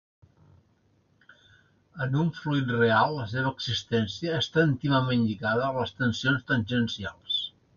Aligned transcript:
En 2.05 2.17
un 2.23 2.31
fluid 2.39 2.73
real 2.77 3.13
la 3.19 3.27
seva 3.35 3.51
existència 3.57 4.41
està 4.45 4.65
íntimament 4.71 5.29
lligada 5.29 5.69
a 5.69 5.73
les 5.79 5.97
tensions 6.01 6.49
tangencials. 6.55 7.39